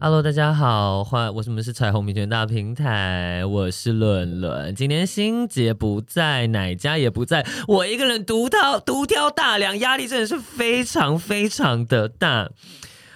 [0.00, 4.74] Hello，大家好，欢，我是我们是彩虹平权大平台，我是伦伦。
[4.74, 12.50] 今天欣洁不在，奶家也不在，我一个人独挑独挑大梁，压力真的是非常非常的大。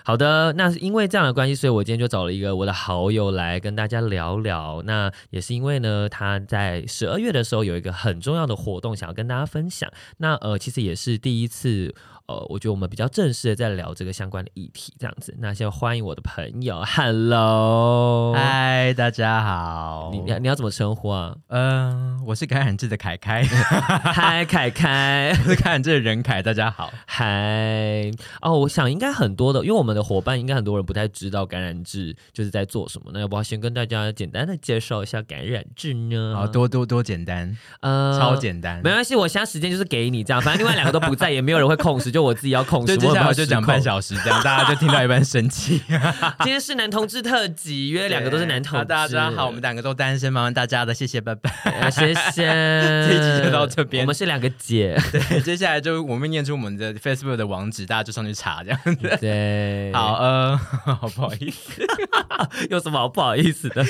[0.04, 4.80] 好的，那是因为这样的关系，所以我今天就找了一个我的好友来跟大家聊聊。
[4.86, 9.90] 那也是因为呢，他在十二月的时候有一个很重要的活动，想要跟大家分享。
[10.18, 11.92] 那呃，其实也是第一次。
[12.28, 15.34] 呃，我觉得我们比较正式的在聊这个相关的议题，这样子。
[15.38, 20.10] 那先欢迎我的朋友，Hello，嗨，大家好。
[20.12, 21.34] 你你要怎么称呼啊？
[21.46, 23.42] 嗯、呃，我是感染志的凯凯，
[24.12, 28.10] 嗨，凯凯，我是感染志的任凯，大家好，嗨。
[28.42, 33.10] 哦，我想应该很多的，因为我们的伙伴应该很多人不太知道感染志就是在做什么。
[33.14, 36.34] 那要不要先跟大家简单的介绍一下感染志呢？
[36.36, 42.12] 好，多多多简单，呃，超简单，没关系，我现在时间就是给你这样，反正另外两个都不在，也没有人会控时。
[42.12, 45.82] 就 我自己要控制，接下来就讲半小时这样，大家就听到一半生气。
[46.40, 48.84] 今天是男同志特辑，因为两个都是男同志。
[48.86, 52.46] 大家好，我们两个都单身，麻烦大家的，谢谢，拜拜，谢谢。
[53.06, 55.00] 这一集就到这边，我们是两个姐。
[55.12, 59.16] 对，接下来就我们念出我们的 Facebook 的网址，大家就上去查这样子。
[59.20, 61.86] 对，好，呃，好不好意思，
[62.68, 63.84] 有什么好不好意思的？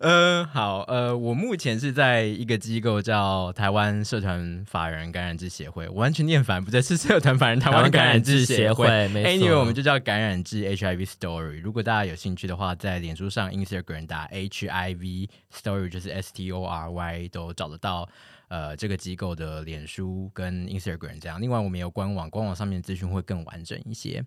[0.00, 7.69] 呃，好，呃，我目前是在一个机构叫台湾社团法人感染之协会，我完全念反，不对，是社团法人台。
[7.70, 11.60] 台湾感染志协会，Anyway，我们就叫感染志 HIV Story。
[11.60, 18.08] 如果大家有兴趣的话，在脸书上 Instagram 打 HIV Story，就是 S T O R Y，都找得到。
[18.48, 21.40] 呃，这个机构的脸书跟 Instagram 这样。
[21.40, 24.24] 另外，我们有官网，官网上面资讯会更完整一些。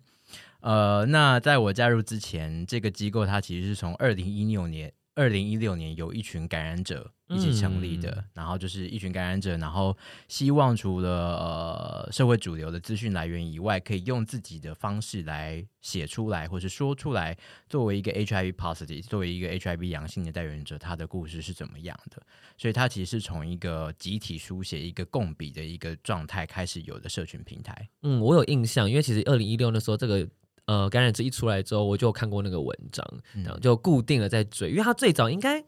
[0.60, 4.90] 呃，那在我加入之前，这个机构它其实是从二零一六年。
[5.14, 9.96] 二零一六年有一群感染者一起成立的，嗯、然后就是一群感染者，然后
[10.26, 17.36] 希望除了呃社会主流的资讯来源以外，可以用自己的方式来写出来，或是说出来，
[17.68, 22.20] 作为一个 HIV positive，作为一个 HIV 阳性的代言者，他的故事是怎么样的？
[22.58, 27.88] 所以，他其实是从一个集体书写、一个共笔的一个状态开始有的社群平台。
[28.02, 30.28] 嗯，我有印象，因为其实二零一六那时候这个。
[30.66, 33.06] 呃，感染者一出来之后，我就看过那个文章，
[33.44, 35.62] 然后就固定了在追，因为他最早应该，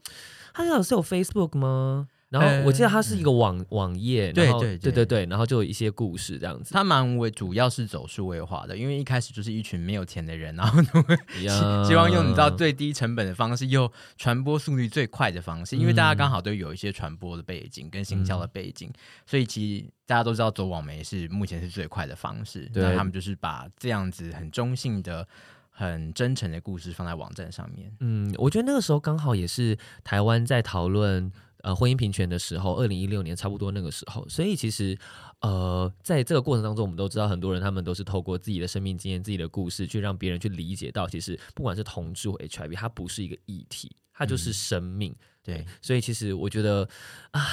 [0.54, 2.08] 他最早是有 Facebook 吗？
[2.38, 6.72] 然后我记得它是一个网、嗯、网页，对对对对对，然后就有一些故事这样子。
[6.74, 10.82] 它蛮为主要是走数位化的，因为一开始就是一群没有钱的人，然后
[11.28, 11.48] 希
[11.88, 22.70] 希望用你知道最低成本的方式，又传播速率最快的方式，因为大家刚好都有一些传播的背景跟行销的背景，嗯、所以其实大家都知道走网媒是目前是最快的方式。
[22.74, 25.26] 那他们就是把这样子很中性的、
[25.70, 27.90] 很真诚的故事放在网站上面。
[28.00, 31.32] 嗯，我觉得那个时候刚好也是台湾在讨论。
[31.66, 34.96] 呃，婚姻平权的时候，二零一六年差不多那个时候，所以其实，
[35.40, 45.10] 呃，在这个过程当中，我们都知道很多人他们都是透过自己的生命经验、自己的故事，去让别人去理解到，其实不管是同志或 HIV，它不是一个议题，它就是生命。
[45.10, 46.88] 嗯、对，所以其实我觉得
[47.32, 47.44] 啊，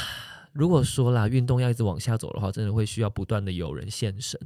[0.51, 4.40] 如果说啦，运动要一直往下走的话，真的会需要不断的有人现身，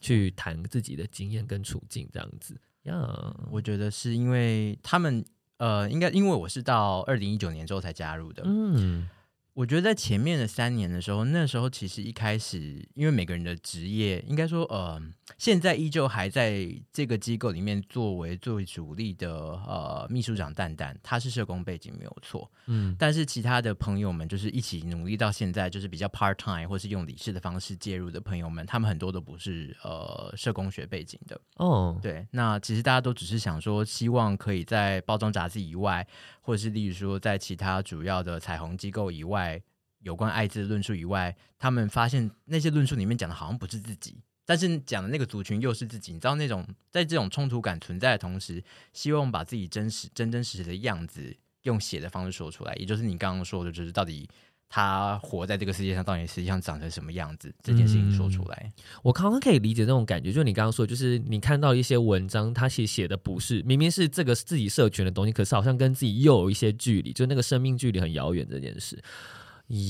[0.00, 2.94] 去谈自己的经验跟处境这样子呀。
[2.94, 5.22] Yeah 我觉得是因为他们。
[5.62, 8.42] 呃，应该因为我是到二零一九年之后才加入的。
[8.44, 9.08] 嗯。
[9.54, 15.00] 我觉得在前面的三年的时候，那时候其实一开始，因为每个人的职业，应该说，呃，
[15.36, 31.38] 现在依旧还在这个机构里面作为作为主力的，呃，秘书长蛋蛋，他是社工背景没有错，嗯，但是其他的朋友们，就是一起努力到现在，就是比较 part time 或是用理事的方式介入的朋友们，他们很多都不是呃社工学背景的。
[31.56, 36.06] 哦，对，那其实大家都只是想说，希望可以在包装杂志以外。
[36.42, 39.62] 或者是例如说，在其他主要的彩虹机构以外，
[40.00, 46.12] 有关艾滋论述以外，他们发现那些论述里面讲的好像不是自己，但是讲的那个族群又是自己。
[46.12, 48.62] 你知道那种在这种冲突感存在的同时，
[48.92, 54.28] 希望把自己真实、真真实实的样子用写的方式说出来，也就是你刚刚说的，就是到底。
[54.74, 57.54] 他活在这个世界上，到底实际上长成什么样子？
[57.62, 60.32] 这件事情说出来，嗯、我刚刚可以理解这种感觉。
[60.32, 68.98] 就你刚刚说，就是你看到一些文章，他写写的不是明明是这个自己社群的东西，可是好像跟自己又有一些距离，就那个生命距离很遥远这件事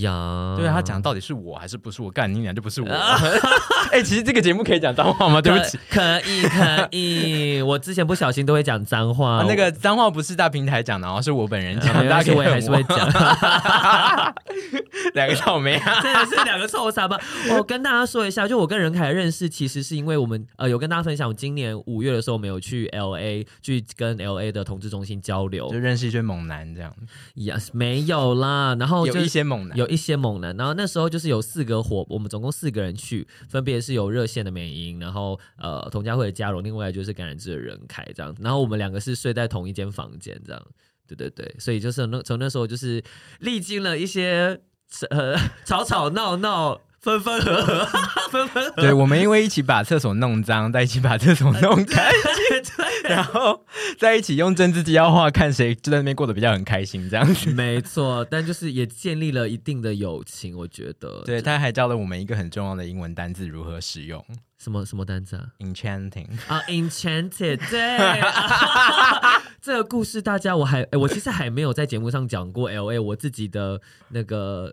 [0.00, 2.88] 呀，对他讲到底是我还是不是我干你俩就不是我。
[3.90, 5.40] 哎、欸，其实这个节目可以讲脏话吗？
[5.42, 7.60] 对不起，可以可以。
[7.62, 11.92] 我之前不小心都会讲脏话、啊， 那个脏话不是大平台讲的，哦，是我本人讲。
[11.92, 12.96] 的、大家我也还是会讲。
[15.14, 17.20] 两个臭美啊，真的是两个臭傻吧。
[17.56, 26.94] 我跟大家说一下，就我跟任凯认识，其实是因为我们呃有跟大家分享，我今年五月的时候，我们有去 L A 去跟 L A 的同志中心交流，就认识一些猛男这样。
[27.34, 40.66] Yes，没有啦，然后有一些猛有一些猛男，然后那时候就是有四个伙，我们总共四个人去，分别是有热线的美英，然后呃童佳慧的嘉荣，另外就是感染者的人凯这样，然后我们两个是睡在同一间房间这样，
[41.06, 43.02] 对对对，所以就是那从那时候就是
[43.40, 44.60] 历经了一些
[45.10, 46.80] 呃吵吵闹闹。
[47.02, 47.84] 分分合合，
[48.30, 48.82] 分分合合。
[48.82, 52.12] 对，我们因为一起把厕所弄脏，在一起把厕所弄干
[52.48, 53.64] 净，然后
[53.98, 57.50] 在一起用政治机要画，看谁就在那边过得比较很开心，这样子。
[57.50, 61.22] 没错，但就是也建立了一定的友情，我觉得。
[61.24, 64.24] 对，他还教了我们一个很重要的英文单字如何使用。
[64.62, 67.58] 什么什么单词啊？Enchanting 啊、uh,，Enchanted。
[67.68, 68.22] 对，
[69.60, 72.68] 这个故事大家我还、欸、我其实还没有在节目上讲过。
[72.68, 74.72] L A 我自己的那个。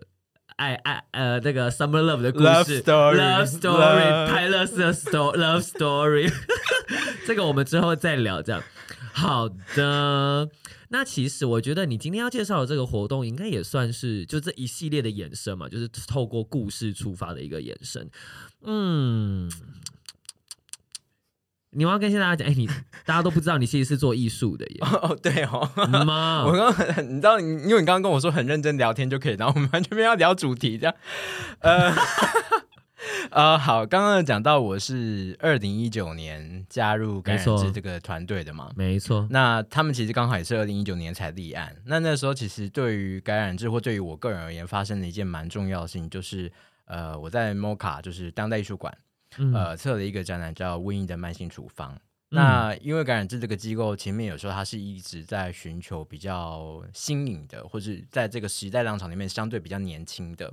[0.60, 6.30] 爱爱呃，那个 Summer Love 的故事 Love Story, Story，泰勒斯的 Sto Love Story，
[7.26, 8.42] 这个我们之后再聊。
[8.42, 8.62] 这样，
[9.14, 10.50] 好的。
[10.90, 18.06] 那其实我觉得你今天要介绍的这个活动，应该也算是就这一系列的延伸嘛，就是透过故事出发的一个延伸。
[18.64, 19.50] 嗯。
[21.72, 22.66] 你要跟现在大家讲，哎、欸，你
[23.06, 24.76] 大家都不知道你其实是做艺术的耶。
[24.80, 25.70] 哦，对哦，
[26.04, 30.94] 妈， 我刚刚你知道，因为你刚刚跟我说很认真聊天就可以，然后我们完全没有聊主题这样。
[31.60, 31.94] 呃，
[33.30, 39.28] 呃，好，刚刚讲到我是二零一九年加入感染志这个团队的嘛，没错。
[39.30, 41.76] 那他们其实刚好也是二零一九年才立案。
[41.84, 46.50] 那那时候其实对于感染志或对于我个人而言，发生了一件蛮重要的事情，就是
[46.86, 48.92] 呃，我在 MOCA 就是当代艺术馆。
[49.54, 51.92] 呃，测了一个展览叫《瘟疫的慢性处方》。
[51.94, 52.00] 嗯。
[52.30, 60.52] 那因为感染症这个机构前面有时候它是一直在寻求比较新颖的，或是在这个时代浪潮里面相对比较年轻的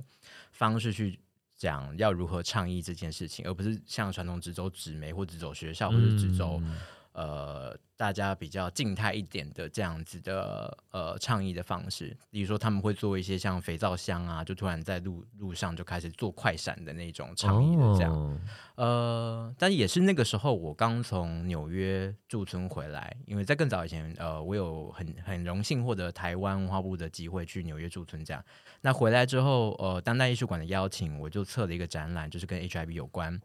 [0.52, 1.18] 方式去
[1.56, 6.58] 讲要如何倡议这件事情，而不是像传统只走纸媒或只走学校或者只走。
[6.62, 6.76] 嗯
[7.12, 18.12] 呃，大家比较静态一点的这样子的呃倡议的方式，比如说他们会做一些像肥皂箱啊，就突然在路路上就开始做快闪的那种倡议的这样。
[18.14, 18.32] Oh.
[18.76, 28.44] 呃，但也是那个时候，我刚从纽约驻村回来，因为在更早以前，呃，我有很很荣幸获得台湾文化部的机会去纽约驻村这样。
[28.82, 33.40] 那回来之后，呃，当代艺术馆的邀请，我就策了一个展览，就是跟 HIV 有关。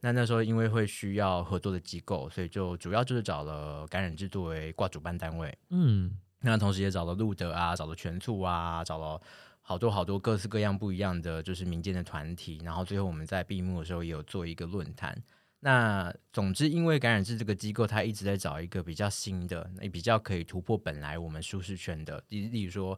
[0.00, 5.56] 那那时候因为会需要合作的机构，所以就主要就是找了感染制作为挂主办单位。
[5.70, 9.20] 嗯，那同时也找了路德啊，找了全促啊，找了
[9.60, 12.60] 好多好多各式各样不一样的就是民间的团体。
[12.64, 15.20] 然后最后我们在闭幕的时候也有做一个论坛。
[15.60, 22.96] 那总之，因为感染制这个机构，它一直在找一个比较新的，也比较可以突破本来我们舒适圈的，例例如说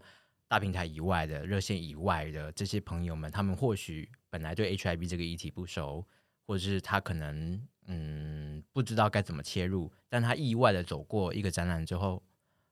[0.48, 6.04] 大平台以外的热线以外的这些朋友们，他们或许本来对 HIV 这个议题不熟。
[6.48, 12.22] 或者是他可能嗯不知道该怎么切入，但他意外的走过一个展览之后，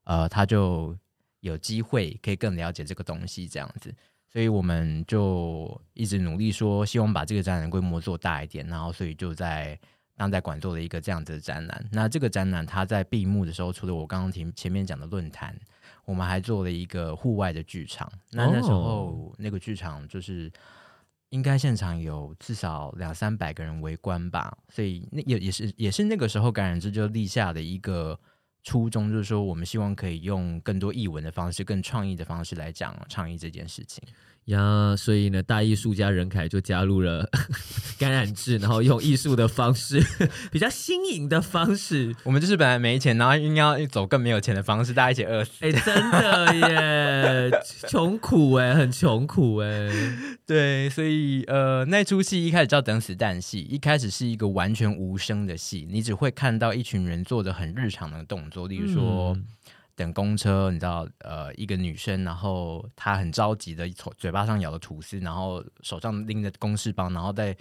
[0.04, 0.96] 呃，他就
[1.40, 3.94] 有机会可以更了解这个东西这样子，
[4.32, 9.78] 所以我们就一直努力说，希望把这个展览规模做大一点，然后所以就在
[10.16, 11.86] 当代馆做了一个这样子的展览。
[11.92, 15.54] 那这个展览它在闭幕的时候，除了我刚刚前前面讲的论坛，
[16.06, 18.10] 我们还做了一个户外的剧场。
[18.30, 20.50] 那那时候那个剧场就是。
[21.36, 28.18] 应该现场有至少两三百个人围观吧，所以那也也是也是那个时候感染志就立下的一个
[28.62, 34.02] 初衷，就是说我们希望可以用更多译文的方式、更创意的方式来讲倡议这件事情。
[34.46, 37.28] 呀，所以呢，大艺术家任凯就加入了
[37.98, 40.00] 感染制，然后用艺术的方式，
[40.52, 42.14] 比较新颖的方式。
[42.22, 45.50] 我们就是本来没钱，然后应该要走更没有钱的方式，大家一起饿死。
[45.60, 47.60] 哎、欸，真的耶，
[47.90, 49.90] 穷苦哎，很穷苦哎。
[50.46, 59.34] 对，所以呃，那出戏一开始叫等死旦戏，一开始是一个完全无声的戏，你只会看到一群人做的很日常的动作，例如说。
[59.34, 59.44] 嗯
[59.96, 67.56] 等公车，你知道，呃，一个女生，然后她很着急的从嘴巴上咬了吐司，然后手上拎着公事包，然后在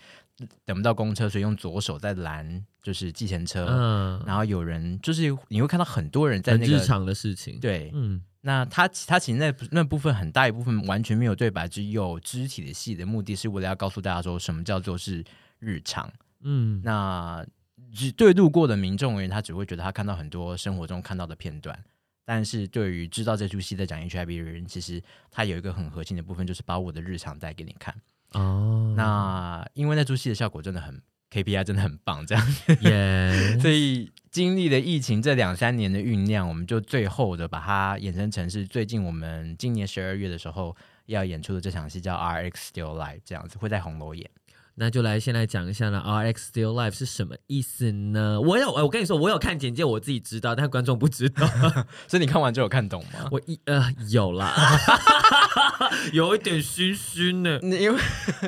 [0.65, 3.65] 等不到公车，所以用左手在拦，就是计程车。
[3.69, 7.57] 嗯，然后有人就是你会看到很多人在那个日常的事情。
[7.57, 15.23] 对，嗯，那他他其实那那部分很大一部分完全没有对白，只有肢体的戏的目的是为了要告诉大家说什么叫做是
[15.59, 16.11] 日常。
[16.41, 17.45] 嗯，那
[17.93, 21.81] 只对路过的民众而言，他只会觉得他看到很多生活中看到的片段。
[22.25, 25.01] 但是对于知道这出戏在讲 HIV 的人，其实
[25.31, 27.95] 他有一个很核心的部分，就是把我的日常带给你看。
[28.31, 31.01] 哦，那因为那出戏的效果真的很
[31.31, 32.45] KPI，真的很棒，这样。
[32.81, 33.59] Yeah.
[33.61, 44.29] 所以经历了疫情这两三年的酝酿，我们就最后的把它衍生成是最近我们今年十二月的时候要演出的这场戏，叫 RX Still Live，这样子会在红楼演。
[44.77, 48.39] 那就来先来讲一下呢，RX Still Life 是什么意思呢？
[48.41, 51.47] 我有，我跟你说，我有看简介，我自己知道，但观众不知道，
[52.07, 53.27] 所以你看完之后有看懂吗？
[53.31, 54.53] 我一呃有啦，
[56.11, 57.99] 有一点虚虚呢，因为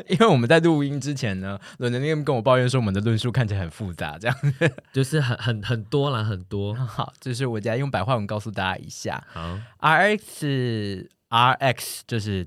[0.10, 4.38] 因为我们在录音之前呢，伦伦那边跟我抱怨说我们的论述看起来很复杂，这样
[4.92, 6.76] 就是很很很多啦，很多。
[6.76, 12.46] 好，就是我再用白话文告诉大家一下，好，RX RX 就是。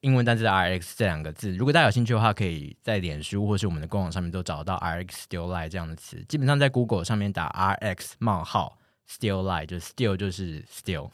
[0.00, 6.24] 英文单词的 RX 这两个字，如果大家有兴趣的话，可以在脸书或是我们的官网上面都找到 RX Still Life” 这样的词。
[6.28, 7.48] 基本上在 Google 上面打
[7.80, 11.10] RX 冒号 Still Life”，就是 Still 就是 Still，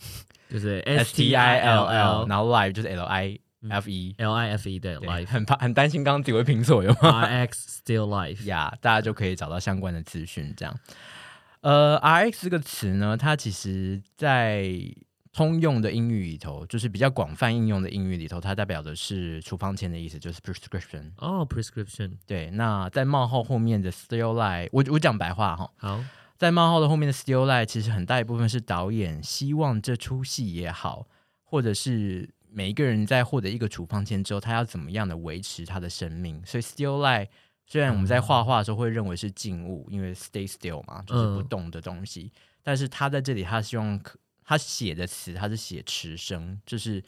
[0.48, 3.38] 就是 S T I L L，然后 Live 就是 L I
[3.70, 7.50] F E L I F E 对 Live，很怕很担心刚刚自己会拼错，有吗？RX
[7.84, 10.54] Still Life 呀大家就可以找到相关的资讯。
[10.56, 10.78] 这样，
[11.62, 14.70] 呃，RX 这个词呢，它其实在
[15.32, 21.12] 通用的英语里头，就是比较广泛应用的英语里头，它代表的是处方签的意思，就是 prescription。
[21.18, 22.12] 哦，prescription。
[22.26, 25.70] 对，那在冒号后面的 still life，我我讲白话哈。
[25.76, 26.04] 好，
[26.37, 31.06] 在冒号的后面的 still life，其实很大一部分是导演希望这出戏也好，
[31.44, 36.42] 或者是每一个人在获得一个处方签之后，他要怎么样的维持他的生命。
[36.47, 37.28] 所以 still life
[37.66, 44.00] 虽然我们在画画的时候会认为是静物，因为 stay still 嘛，就是不动的东西，嗯、但是他在这里，他希望
[44.48, 47.04] 他写的词，他是写持生，就是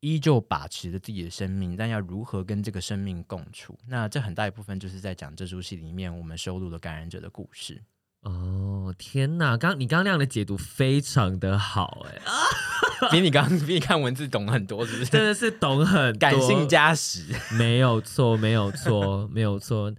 [0.00, 3.78] 依旧把持着自己的生命，但要如何跟这个生命共处？
[3.86, 7.82] 那这很大一部分就是在讲这出戏里面我们收录的感染者的故事。
[8.22, 9.58] 哦，天哪！
[9.58, 15.10] 刚你刚刚那样的解读非常的好，哎，比你刚刚比你看文字懂很多，是不是？
[15.10, 19.94] 真的是懂很多，感性加时，没有错，没有错，没有错。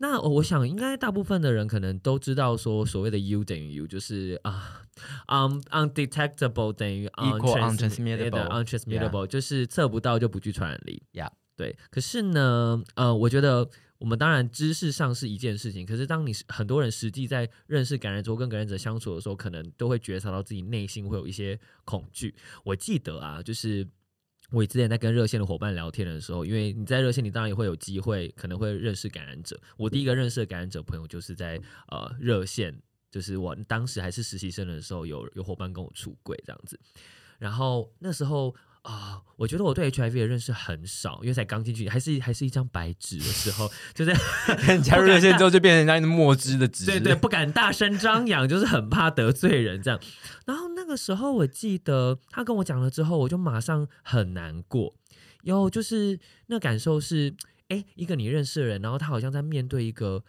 [0.00, 4.82] 那我想，应该大部分的人可能都知道，说所谓的 U 等于 U，就是啊，
[5.26, 11.02] 嗯，undetectable 等于 untransmittable，untransmittable 就是测不到就不具传染力。
[11.12, 11.76] 呀，对。
[11.90, 22.34] 可是呢，呃，我觉得我们当然知识上是一件事情，可是当你很多人实际在认识感染者跟感染者相处的时候，可能都会觉察到自己内心会有一些恐惧。
[22.64, 23.88] 我记得啊，就是。
[24.50, 29.60] 我之前在跟热线的伙伴聊天的时候，因为你在热线，你当然也会有机会，可能会认识感染者。
[29.76, 32.74] 我第一个认识的感染者朋友，就是在呃热线，
[33.10, 36.78] 就是我当时还是实习生的时候，有有伙伴跟我出柜这样子。
[37.38, 44.12] 然后那时候啊、呃，我觉得我对 HIV 的认识很少，因为才刚进去，还是还是一张白纸的时候，就是
[44.82, 50.00] 加入热线之后就变成人家墨汁的纸，对对，不敢大声张扬，就是很怕得罪人这样。
[50.46, 54.94] 然后那个时候，我记得他跟我讲了之后，我就马上很难过。
[55.42, 57.32] 有就是那感受是，
[57.68, 60.24] 哎，一个你认识的人，然后他好像在面对一个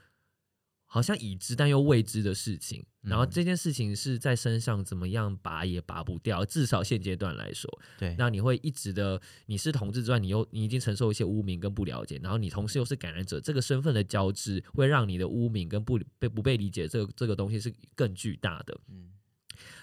[0.92, 7.70] 好像已知但又未知的事情，然后这件事情是在身上怎么样拔也拔不掉，至少现阶段来说，
[8.00, 8.16] 对。
[8.18, 19.12] 那你会一直的，你是同志之外，你又你已经承受一些污名跟不了解，然后你同时又是感染者，这个身份的交织会让你的污名跟不被不被理解，这个这个东西是更巨大的，嗯。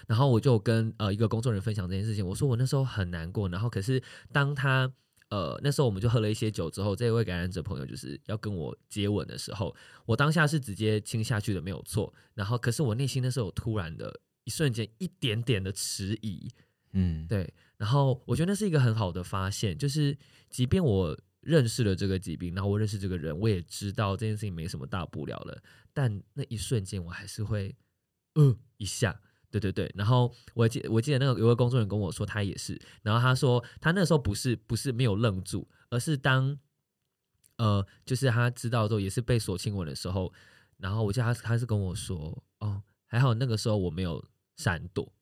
[0.07, 3.47] 然后我就跟呃一个工作人员分享这件事情，我说我那时候很难过。
[3.47, 4.91] 然后可是当他
[5.29, 12.13] 呃那时候我们就喝了一些酒之后，这位感染者朋友就是要跟我接吻的时候，我当下是直接亲下去的，没有错。
[12.33, 16.49] 然后可是我内心那时候有突然的一瞬间一点点的迟疑，
[16.93, 17.53] 嗯，对。
[17.77, 20.17] 然后我觉得那是一个很好的发现，就是
[20.49, 25.61] 即便我认识了这个疾病，然后我认识这个人，我也知道这件事情没什么大不了了，
[25.93, 27.75] 但那一瞬间我还是会
[28.35, 29.21] 呃一下。
[29.49, 36.57] 对对对，然后我记我记得那个有个工作人员跟我说，他也是，然后他说他那时候不是不是没有愣住，而是当
[37.57, 40.31] 呃就是他知道之后也是被锁亲吻的时候，
[40.77, 44.21] 然后我记得他他是跟我说，哦还好那个时候我没有
[44.57, 45.13] 闪躲，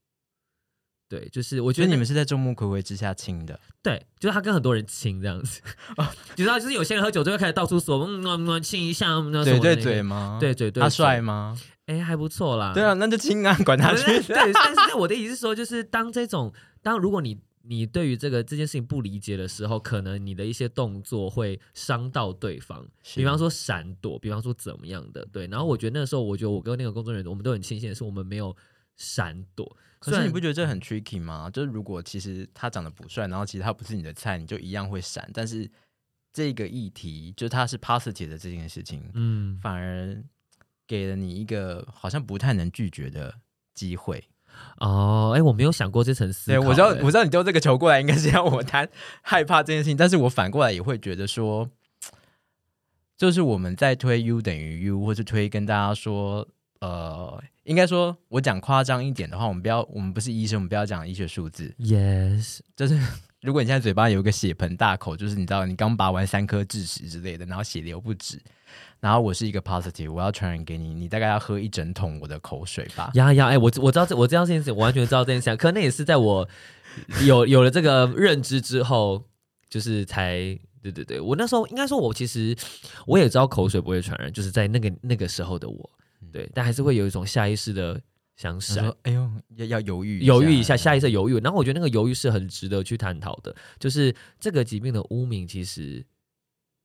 [1.07, 5.61] 对，就是我觉得你们是在众目睽睽之下亲的，对，就是他跟很多人亲这样子，
[5.97, 10.39] 哦，你知道就是有些人喝酒就会开始到处说嗯嗯嗯亲一下，那对对对吗？
[10.41, 11.55] 对对对，他帅吗？
[11.87, 12.73] 哎，还不错啦。
[12.73, 14.05] 对啊，那就亲啊，管他 去。
[14.23, 16.51] 对，但是 我的意思是说，就是当这种，
[16.81, 22.87] 当如果你你对于这个这件事情不理解的时候，可能你的一些动作会伤到对方。
[23.15, 25.25] 比方说闪躲，比方说怎么样的。
[25.31, 28.55] 对，然后我觉得那时候，我觉得我跟那个工作人员，我们都很庆幸的是，我们没有
[28.95, 29.77] 闪躲。
[29.99, 31.49] 可是你不觉得这很 tricky 吗？
[31.51, 35.27] 就是如果其实他长得不帅，然后其实他不是你的菜，你就一样会闪。
[35.33, 35.69] 但是
[36.31, 40.23] 这个议题，就是他是 positive 的这件事情，嗯，反而。
[40.87, 43.33] 给了你一个好像不太能拒绝的
[43.73, 44.23] 机会，
[44.77, 46.59] 哦，哎，我没有想过这层思考。
[46.59, 48.87] 对，我知道，我知道你丢这个球过来，应该是要我谈
[49.21, 49.97] 害怕这件事情。
[49.97, 51.69] 但是我反过来也会觉得说，
[53.17, 56.47] 就是我们在推 U 等于 U，或是推跟大家说，
[56.79, 61.73] 呃，应该说我讲夸张一点的话，我们不要，我们不是医生，我们不要讲医学数字。
[61.79, 62.99] Yes，就是
[63.41, 68.39] 如果你现在嘴巴有一个血盆大口，就是你知道你刚拔完三颗智齿之类的，然后血流不止。
[69.05, 73.11] 然后我是一个 positive，我要传染给你，你大概要喝一整桶我的口水吧？
[73.13, 76.49] 呀呀，哎，我我知道这我知道这件事，我完全知道这件事， 可那也是在我
[77.23, 79.23] 有有了这个认知之后，
[79.69, 82.57] 就是才对对对，我那时候应该说，我其实
[83.05, 85.87] 我也知道口水不会传染，就是在那个那个时候的我，
[86.31, 88.01] 对，但还是会有一种下意识的
[88.35, 91.39] 想说，哎呦，要要犹豫犹豫一下，下意识犹豫。
[91.41, 96.03] 然后我觉得那个犹豫是很值得去探讨的，就是这个疾病的污名，其实。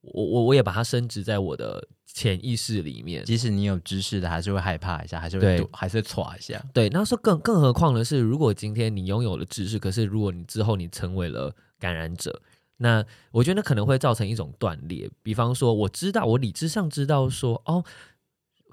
[0.02, 6.62] 我我我也把它升值在我的潜意识里面，即使你有知识的，还是会害怕一下，还是会还是会剉一下。
[6.72, 12.40] 对，那说更更何况的是，如果今天你拥有了知识，可是如果你之后你成为了感染者，
[12.78, 15.08] 那我觉得那可能会造成一种断裂。
[15.22, 17.84] 比方说，我知道我理智上知道说，哦，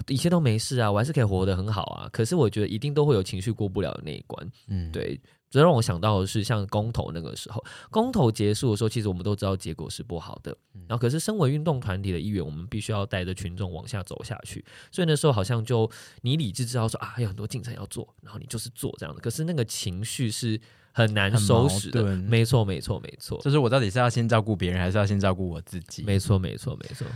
[0.08, 2.10] 一切都没事啊，我还是可以活得很好啊。
[2.12, 4.52] 可是我觉得一定都会有情绪过不了的那一关。
[4.68, 5.20] 嗯，对。
[5.50, 10.56] 这让我想到的是，像公投那个时候，公投结束的时候，其实我们都知道结果是不好的。
[10.90, 14.64] 然后，可是身为运动团体的一员，我们必须要带着群众往下走下去。
[14.92, 15.90] 所以那时候好像就
[16.22, 19.22] 你理智知道说啊，还有很多进程要做，然后你就是做这样的。
[19.22, 20.60] 可是那个情绪是
[20.92, 22.04] 很难收拾的。
[22.04, 23.40] 没错，没错，没错。
[23.42, 26.04] 就是我到底是要先照顾别人，还是要先照顾我自己？
[26.04, 27.08] 没错，没错，没错。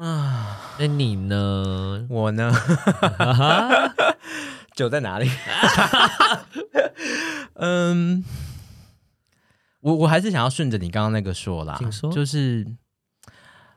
[0.00, 2.06] 啊，那你呢？
[2.08, 2.50] 我呢？
[4.74, 5.30] 酒在哪里？
[7.56, 8.24] 嗯，
[9.80, 11.78] 我我还是想要顺着你刚刚那个说啦。
[12.10, 12.66] 就是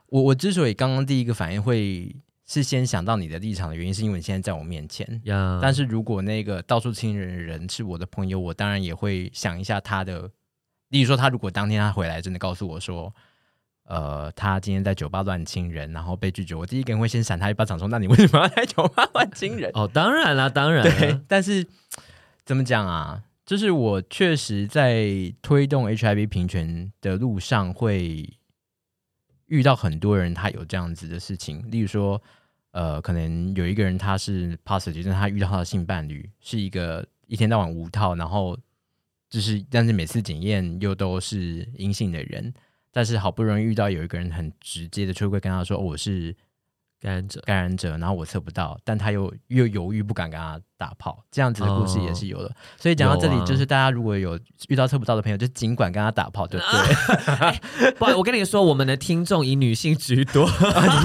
[0.06, 2.16] 我我之所以刚刚第一个反应会
[2.46, 5.06] 是先想到你的立场的原因，是因为你现在在我面前。
[5.26, 5.60] Yeah.
[5.60, 10.30] 但是如果那个到处亲人的人是我的朋友，我当然也会想一下他的。
[10.88, 13.14] 例如说，他如果当天他回来真的告诉我说。
[13.84, 16.54] 呃，他今天在酒吧乱亲人，然后被拒绝。
[16.54, 20.82] 我第一个人会先闪他一巴掌，说：“那你为什么要在酒吧乱亲人？” 哦，当然啦，当然。
[20.82, 21.66] 对，但是
[22.44, 23.22] 怎么讲啊？
[23.44, 25.06] 就是我确实在
[25.42, 28.38] 推动 HIV 平权的路上，会
[29.48, 31.62] 遇到很多人，他有这样子的事情。
[31.70, 32.22] 例如说，
[32.70, 38.58] 呃，可能有一个人他是 positive，但他遇到他的性伴侣是一个一天到晚无套，然后
[39.28, 42.54] 就是但是每次检验又都是阴性的人。
[42.94, 46.32] 但是好不容易遇到有一个人很直接的出柜跟他说，我是
[47.00, 52.46] 感染者，感染者，然后我测不到，但他又又犹豫不敢跟他打炮，这样子的故事也是有的。
[52.46, 57.34] 哦、所以讲到这里，就是大家如果有遇到测不到的朋友，就尽管跟他打炮，对不对？
[57.34, 57.54] 啊、
[57.98, 60.48] 不，我跟你说，我们的听众以女性居多。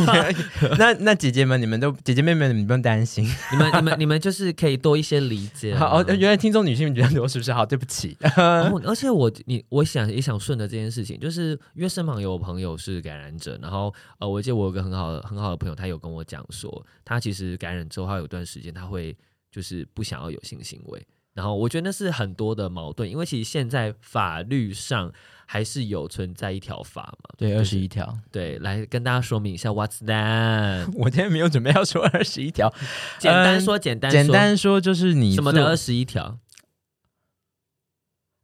[0.78, 5.76] 那那姐姐们，你们都姐姐妹妹，你们不用担心，你们你们你们就是可以多一些理解。
[5.76, 7.54] 好，原来听众女性比较多，是不是？
[7.54, 8.18] 好，对不起。
[8.36, 19.16] 哦、而且我你我想也想顺着这件事情，就是因为身旁有朋友是感染者，然后呃，我记得我有个很好的很好的朋友，他有跟我讲说，他其实感染之后，他有段时间他会。
[19.52, 25.12] 就是不想要有性行为，然后我觉得那是很多的矛盾，因为其实现在法律上
[25.48, 30.92] 还是有存在一条法嘛，对，二十一条，对，来跟大家说明一下，What's that？
[30.94, 32.72] 我今天没有准备要说二十一条，
[33.18, 36.38] 简单说，简单说，简单说就是你什么的二十一条？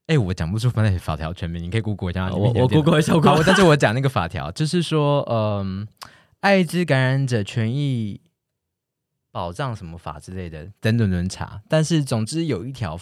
[0.08, 5.88] 哎，我讲不出那法条全名，你可以 Google 一下，我我 Google 一下，好，但是我讲那个法条，就是说，嗯，
[6.39, 8.22] 艾滋感染者权益。
[9.36, 11.62] 保障什么法之类的，等等等查。
[11.67, 12.98] 但是总之有一条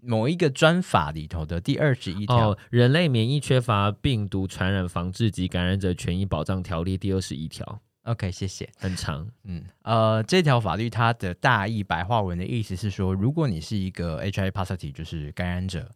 [0.00, 7.80] 某一个专法里头的第二十一条，哦，《人类免疫缺乏病毒传染防治及感染者权益保障条例》第二十一条。
[8.04, 8.70] OK，谢谢。
[8.78, 15.90] 很长，嗯，呃，这条法律它的大意白话文的意思是说，如果你是一个 HIV positive，就是感染者，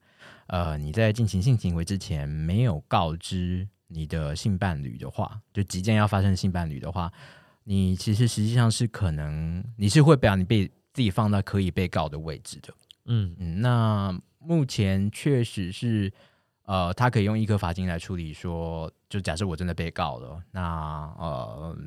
[0.48, 7.12] 呃，你在进行性行为之前没有告知你的性伴侣的话，就即将要发生性伴侣的话。
[7.70, 13.60] 你其实实际上是可能，你是会把你被自己放到可以被告的位置的，嗯嗯。
[13.60, 16.12] 那目前确实是，
[16.64, 20.60] 呃，他可以用一颗罚金来处理说，说就假设我真的被告了，那
[21.16, 21.78] 呃，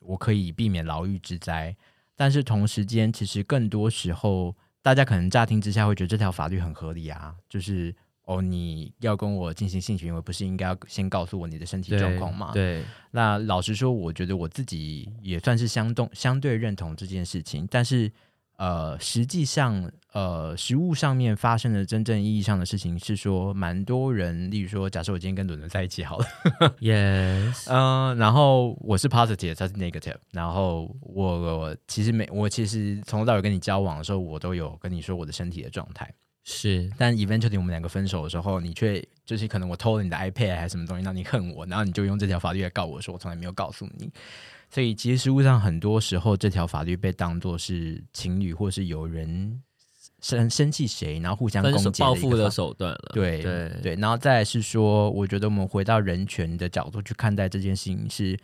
[0.00, 1.74] 我可以避免牢狱之灾。
[2.14, 7.96] 但是同时间，其实更多时候，大家可能乍听之下会觉得这条法律很合理啊，就是。
[8.24, 12.50] 哦，你要跟我进行性行为，不是应该要先告诉我你的身体状况吗？
[12.54, 17.66] 对，那老实说，我觉得我自己也算是相动相对认同这件事情。
[17.68, 18.10] 但是，
[18.58, 26.26] 呃，实际上，呃，实物上面发生的真正意义上的事情是说，蛮多人，例如说，假设我今天跟伦伦在一起好了，
[26.78, 44.10] yes，嗯、呃，然后我是 positive，他是 negative，然后我，我其实没，我其实从头到尾跟你交往的时候，我都有跟你说我的身体的状态是，但 eventually 我们两个分手的时候，你却就是可能我偷了你的 iPad 还是什么东西，让你恨我，然后你就用这条法律来告我说我从来没有告诉你。
[44.68, 49.62] 所以，其实实务上很多时候，这条法律被当作是情侣或是有人
[50.20, 53.10] 生生气谁，然后互相攻击报复的手段了。
[53.12, 58.38] 对对对，然后再来是说，我觉得我们回到人权的角度去看待这件事情是，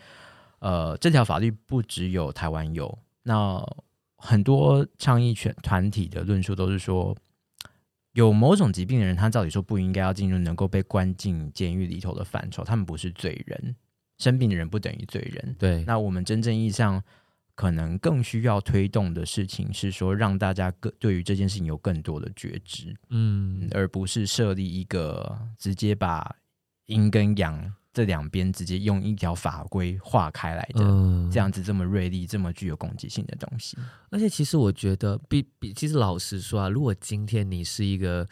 [0.58, 3.60] 呃，这条法律不只有台湾有，那
[4.18, 7.16] 很多倡议权团体的论述都是说，
[8.18, 13.76] 有某种疾病的人，他照理说不应该要进入能够被关进监狱里头的范畴，他们不是罪人。
[14.18, 15.84] 生病的人不等于罪人，对。
[15.84, 17.00] 那我们真正意义上
[17.54, 26.34] 可能更需要推动的事情是说，让大家更对于这件事情有更多的觉知，嗯，而不是设立一个直接把
[26.86, 33.76] 阴跟阳这两边直接用一条法规划开来的，嗯，这样子这么锐利、这么具有攻击性的东西。
[34.10, 38.26] 而且，其实我觉得，比比，其实老实说啊，如果今天你是一个。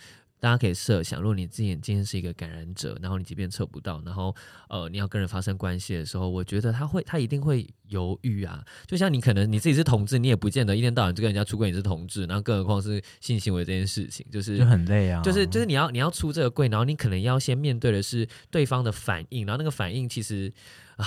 [0.46, 4.32] 大家可以设想，如果你自己今天是一个感染者，然后你即便测不到，然后
[4.68, 8.64] 呃你要跟人发生关系的时候，我觉得他会他一定会犹豫啊。
[8.86, 15.20] 就像你可能你自己是同志，你也不见得一天到晚就跟人家出柜你是同志，然后更何况是性行为这件事情，就是就很累啊。
[15.20, 20.52] 就是就是你要你要出这个柜，然后你可能要先面对的是对方的反应，然后那个反应其实
[20.94, 21.04] 啊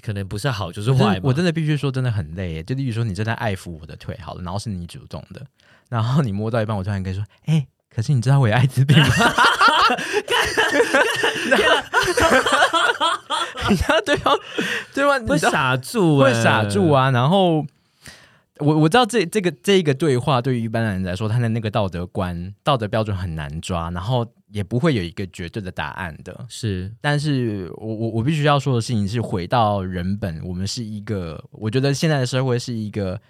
[0.00, 1.18] 可能不是好就是坏。
[1.24, 5.44] 我真的必须说真的很累，就例如说你正在爱抚我的腿，好了，然后是你主动的，
[5.88, 7.66] 然后你摸到一半，我突然跟你说，哎、欸。
[7.94, 9.04] 可是你知道我有艾滋病吗？
[13.68, 14.38] 你知道对方
[14.94, 17.10] 对方会傻住，会傻住啊！
[17.10, 17.64] 然后
[18.58, 26.46] 我我知道这这个这一个对话对于一般人来说，他的那个道德观、道德标准很难抓，然后也不会有一个绝对的答案的。
[26.48, 33.20] 是，但是我我我必须要说的事情是，回到人本，我们是一个，我觉得现在的社会是一个。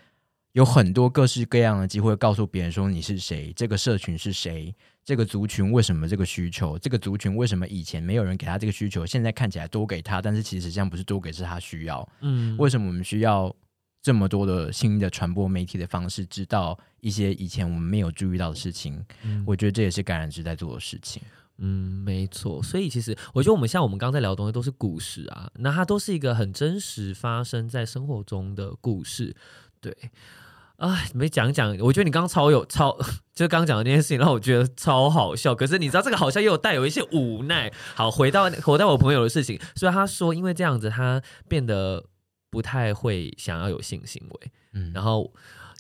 [0.53, 12.07] 有很多各式各样的机会告诉别人说你是谁，这个社群是谁，这个族群为什么这个需求，这个族群为什么以前没有人给他这个需求，现在看起来多给他，但是其实这样不是多给，是他需要。
[12.21, 13.55] 嗯，为什么我们需要
[14.03, 19.03] 这么多的新的传播媒体的方式，知道一些以前我们没有注意到的事情？
[19.23, 21.23] 嗯，我觉得这也是感染志在做的事情。
[21.57, 22.63] 嗯，没错。
[22.63, 29.35] 所以其实我觉得我们像我们刚才聊的东西都是故事啊，那它都是一个很真实发生在生活中的故事，
[29.81, 29.97] 对。
[30.89, 32.99] 哎，没讲讲，我觉得你刚刚超有超，
[33.35, 35.55] 就刚刚讲的那件事情让我觉得超好笑。
[35.55, 37.73] 可是你知道这个好像又有带有一些无奈。
[37.95, 42.05] 好，回到回到我朋友的事情，所以他说因为这样子，他变得
[42.51, 44.53] 不太会想要有性行为。
[44.75, 45.33] 嗯，然后。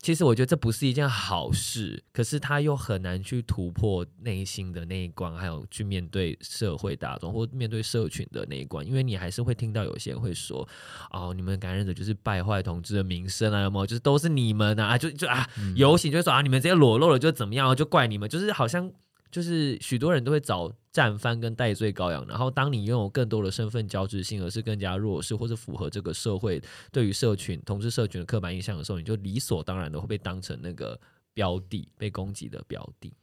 [0.03, 10.69] 其实我觉得这不是一件好事，可是他又很难去突破内心的那一关，还有去面对社会大众或面对社群的那一关，因为你还是会听到有些人会说
[11.12, 13.87] ：“哦，你们感染者就是败坏同志的名声啊，有没有？
[13.87, 18.93] 就是都是你们啊，就就啊，游行就说啊，你们这些裸露了就怎么样，就怪你们，就是好像。”
[19.33, 31.01] 就是许多人都会找战犯跟代罪羔羊，然后当你拥有更多的身份交织性，而是更加弱势或是符合这个社会对于社群同志社群的刻板印象的时候，你就理所当然的会被当成那个
[31.33, 33.14] 标的，被攻击的标的，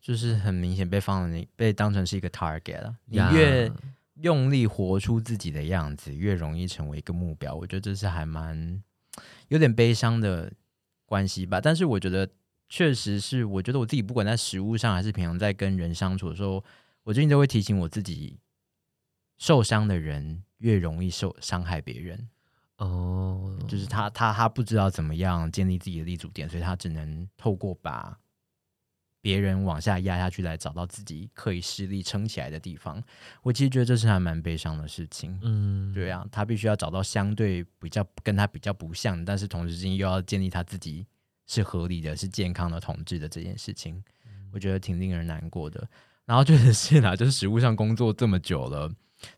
[0.00, 2.96] 就是很明显被放了你被当成是一个 target 了。
[3.04, 3.70] 你越
[4.22, 7.54] 用力活出自己的样子，越容易成为一个目标。
[7.54, 8.82] 我觉得这是还蛮
[9.48, 10.50] 有点悲伤的
[11.04, 12.26] 关系吧，但是我觉得。
[12.68, 16.62] 确实是，我觉得我自己不管在食物上还是平常在跟人相处的时候，
[17.02, 18.38] 我最近都会提醒我自己，
[19.38, 22.28] 受伤的人越容易受伤害别人。
[22.76, 28.16] 哦，就是他他他不知道怎么样建立自己的立足点，所以他只能透过把
[29.20, 33.02] 别人往下压下去，来找到自己可以施力撑起来的地方。
[33.42, 35.36] 我其实觉得这是还蛮悲伤的事情。
[35.42, 41.06] 嗯，对啊，他必须要找到相对比较跟他比较不像，但是同时之间又要建立他自己。
[41.48, 45.88] 是合理的，是健康的统治的这件事情，嗯、我觉得挺令人难过的。
[46.24, 48.88] 然后就是是啦，就是实务上工作这么久了，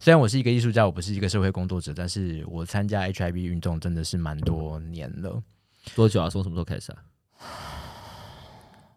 [0.01, 5.43] 虽然我是一个艺术家，我不是一个社会工作者，但是我参加 HIV 运动真的是蛮多年了。
[5.95, 6.29] 多久啊？
[6.29, 7.05] 从什么时候开始啊？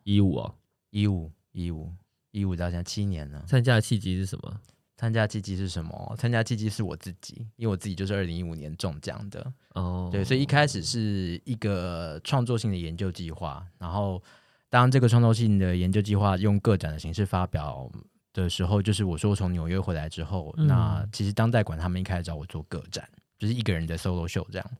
[0.03, 0.55] 一五哦，
[0.89, 1.93] 一五一五
[2.31, 3.45] 一五到现在七年了。
[3.47, 4.59] 参加的契机是什么？
[5.03, 6.15] 参加契机是什么？
[6.17, 10.07] 参加契机是我自己，因为我自己就是二零一五年中奖的哦。
[10.09, 14.23] 对，所以一开始是一个创作性的研究计划，然后
[14.69, 17.91] 当这个创作性的研究计划用个展的形式发表
[18.31, 23.05] 的时候，就是我说我从纽约回来之后，嗯、那其实当代馆他们一开始找我做个展，
[23.37, 24.71] 就是一个人的 solo show 这样。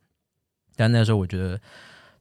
[0.78, 1.60] 但那时候我觉得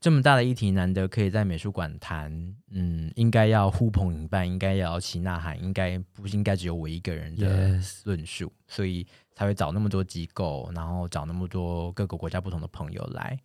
[0.03, 2.33] 这么大的议题，难得可以在美术馆谈，
[2.73, 8.75] 嗯，应该要呼朋引伴，应该要齐呐喊，应该不应该只有我一个人的论述，Yes.
[8.75, 13.39] 所以才会找那么多机构，然后找那么多各个国家不同的朋友来，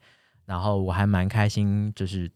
[0.45, 2.31] 然后我还蛮开心，就是。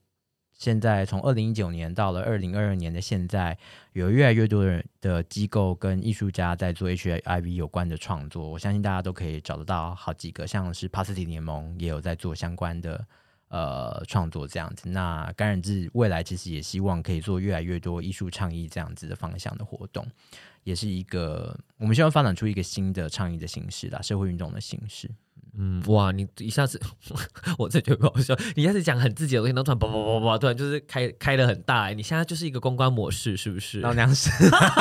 [0.53, 3.57] 现在从二零一九年到了二零二二年的现在，
[3.93, 8.47] 有越来越多的的机构跟艺术家在做 HIV 有关的创作。
[8.47, 13.03] 我相信大家都可以找得到好几个，像是帕斯提联盟也有在做相关的
[13.51, 14.89] 呃创作这样子。
[14.89, 20.07] 那感染志未来其实也希望可以做越来越多艺术倡议这样子的方向的活动，
[20.63, 25.11] 也是一个我们希望发展出一个新的倡议的形式啦，社会运动的形式。
[25.57, 26.11] 嗯，哇！
[26.11, 26.79] 你一下子，
[27.57, 28.35] 我这觉得不好笑。
[28.55, 31.89] 你一下子讲很自己的东西，然后突然叭叭叭叭，突然就是开开的很大。
[31.89, 33.81] 你现在就是一个公关模式，是不是？
[33.81, 34.29] 老娘是。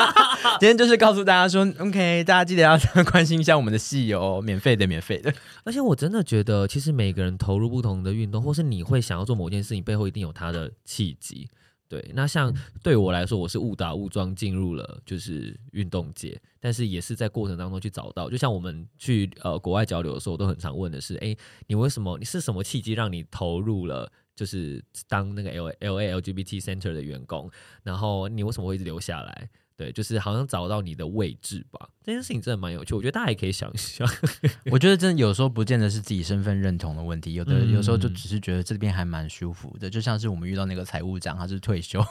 [0.61, 2.79] 今天就是告诉大家说，OK，大家记得要
[3.11, 5.33] 关心一下我们的戏友，免费的，免费的。
[5.65, 11.49] 而且我真的觉得，其实每个人投入不同的运动，或是你会想要做某件事情，背后一定有他的契机。
[11.91, 18.31] 对，那像对我来说，我是误打误撞进入了就是运动界，但是也是在过程当中去找到。
[18.31, 22.17] 就像我们去呃国外交流的时候，我都很常问的是：哎，你为什么？
[22.17, 24.09] 你是什么契机让你投入了？
[24.37, 27.51] 就是当那个 L L A L G B T Center 的员工，
[27.83, 29.51] 然后你为什么会一直留下来？
[29.81, 31.89] 对，就是好像找到你的位置吧。
[32.05, 34.07] 这件事情真的蛮有趣，我觉得大家也可以想一想。
[34.71, 42.05] 我觉得真的有时候不见得是自己身份认同的问题，有的、嗯、有时候就只是觉得这边还蛮舒服的，就像是我们遇到那个财务长，他是退休。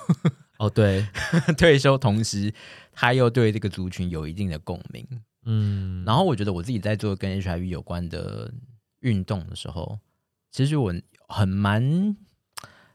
[0.58, 1.05] 哦，对，
[1.55, 2.51] 退休同时
[2.91, 5.08] 他又对这个族群有一定的共鸣。
[5.45, 8.51] 嗯，然后我觉得我自己在做跟 HIV 有关的
[9.01, 9.99] 运动的时候，
[10.51, 10.91] 其实我
[11.27, 12.17] 很蛮。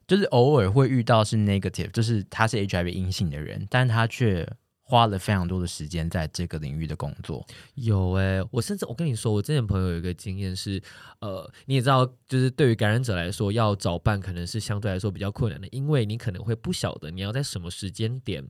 [0.07, 4.47] 就是偶尔会遇到是 negative，就是他是 HIV 阴性的人，但他却
[4.87, 7.45] 花了非常多的时间在这个领域的工作。
[7.75, 10.81] 有哎、欸，我甚至我跟你说，我之前朋友有一个经验是，
[11.21, 18.47] 呃，你也知道，就是对于感染者来说，要找伴可能是相对来说比较困难的，因为你可能会不晓得你要在什么时间点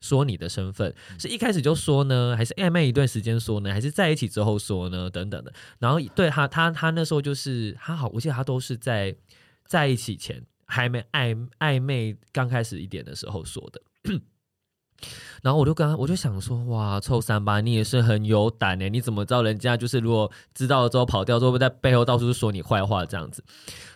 [0.00, 5.52] 说你的身份，是一开始就说呢，还是暧昧一段时间说呢，还是在一起之后说呢，等等的。
[5.78, 9.16] 然后对他，他他那时候就是他好，我记得他都是在
[9.64, 10.44] 在一起前。
[10.72, 13.82] 还没暧暧昧刚开始一点的时候说的，
[15.42, 23.42] 然后我就跟他，我就想说，哇，臭三八，你也是很有胆哎，你怎么知道人家就是如果知道了之后跑掉之后，会在背后到处说你坏话这样子？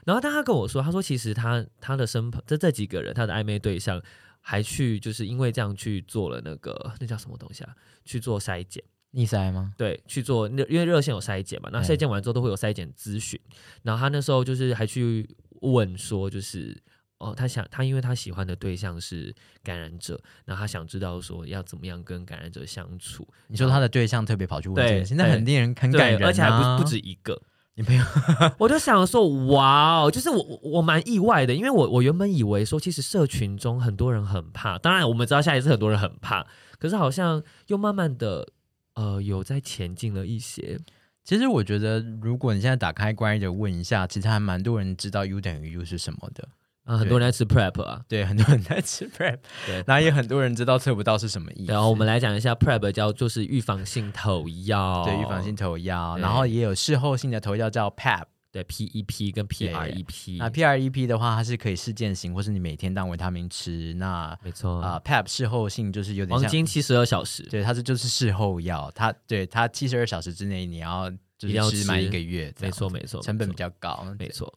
[0.05, 4.01] 然后但他跟我说，他说其实他他的身旁这这几个人，他的暧昧对象
[4.40, 7.75] 还去就是因为这样去做了那个那叫什么东西啊？
[8.05, 9.73] 去做筛检，逆筛吗？
[9.77, 13.40] 对，去做因为热线有筛检嘛，那筛检完之后都会有筛检咨询，
[13.83, 15.29] 然后他那时候就是还去。
[15.61, 16.77] 问说就是
[17.25, 23.27] 哦，他想他因为他喜欢的对象是感染者，然后他想知道说要怎么样跟感染者相处。
[23.49, 27.41] 你说他的对象特别跑去问这个，现在很令人很感人，啊，而且还不不止一个。
[27.77, 28.05] 你朋友，
[28.59, 36.47] 我就想说哇哦，就是我我蛮意外的，因为我我原本以为说其实社群中很多人很怕，当然我们知道下一次很多人很怕，
[36.79, 38.47] 可是好像又慢慢的
[38.95, 40.79] 呃有在前进了一些。
[41.25, 46.47] 其实我觉得，如果你现在打开关于的问一下，其实还蛮多人知道 U 等于 U 是什么的
[46.85, 51.73] 啊，很多人在吃 Prep 啊，对，很多人在吃 Prep，对，然后也很多人知道测不到是什么意思。
[51.73, 58.25] 然后我们来讲一下 Prep 叫就是预防性投药，对，预防性投药，然后也有事后性的投药叫 PEP。
[58.55, 63.92] 对，PEP 跟 PREP，那 PREP 的话，它是可以事件型，或是你每天当维他命吃。
[63.94, 74.57] 那没错啊，PEP 事后性就是有点黄金七十二小时，对，它是就是事后药，它对它七十二小时之内你要就是吃满一个月，没错没错，成本比较高，没错。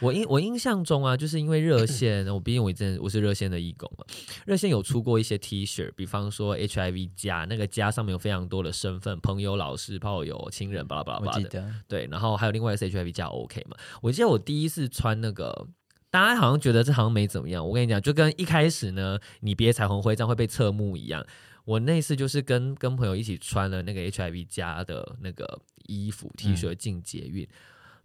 [0.00, 4.04] 我印我印象中啊，就是因为热 线，我毕竟我真我是热线的义工嘛。
[4.44, 11.70] 热线有出过一些 T 恤，比方说 HIV 加那个加上面有非常多的身份，朋友、老师、炮友、亲人，巴拉巴拉巴拉的。
[11.88, 13.76] 对，然后还有另外是 HIV 加 OK 嘛。
[14.02, 15.68] 我记得我第一次穿那个，
[16.10, 17.66] 大家好像觉得这好像没怎么样。
[17.66, 21.24] 我跟你讲，就跟一开始呢，你别彩虹徽章会被侧目一样。
[21.64, 27.44] 我那次就是跟跟朋友一起穿了那个 HIV 加的那个衣服 T 恤进捷运。
[27.44, 27.48] 嗯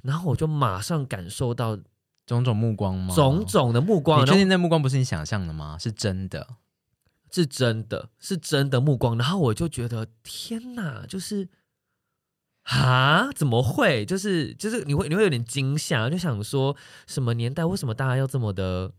[0.03, 1.77] 然后我就马上感受到
[2.25, 3.13] 种种目光吗？
[3.15, 4.21] 种种的目光。
[4.21, 5.77] 你确定那目光不是你想象的吗？
[5.79, 6.47] 是真的，
[7.31, 9.17] 是真的，是真的目光。
[9.17, 11.49] 然后我就觉得天哪，就是
[12.63, 14.05] 啊，怎么会？
[14.05, 16.75] 就是就是你会你会有点惊吓，就想说
[17.07, 17.65] 什么年代？
[17.65, 18.91] 为什么大家要这么的？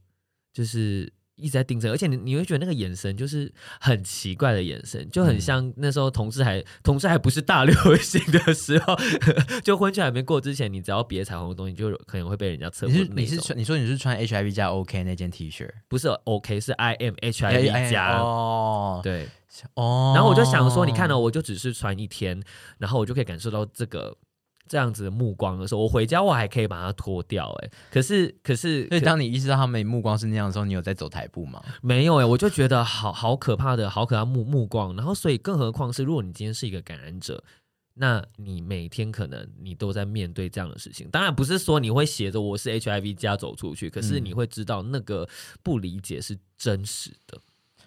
[0.53, 1.13] 就是。
[1.41, 8.97] 一直在盯着，而且你你会觉得那个眼神就是很奇怪的眼神，就很像那时候同事还、嗯、 同事还不是大流行的时候，
[9.65, 12.93] 就婚庆还没过之前，你只要别彩虹的东西，就可能会被人家侧目。
[12.93, 19.29] 你是你是穿你说你是穿 HIV 加 OK 那件 T 恤，不是 OK 是 I am HIV 加哦，对
[19.75, 22.43] 哦，然后我就想说，你看到我就只是穿一天，
[22.79, 24.17] 然后我就可以感受到这个。
[24.71, 31.61] 这样子的目光的时候，我回家我还可以把它脱掉，哎，可是可是，所以当你意识到他们目光是那样的时候，你有在走台步吗？
[31.83, 37.43] 没有哎，我就觉得好好可怕的好可怕目目光，然后所以更何况是如果你今天是一个感染者。
[37.95, 45.29] 那你每天可能你都在面对这样的事情，当然不是说你会写着我是 HIV 加走出去，可是你会知道那个
[45.63, 47.39] 不理解是真实的，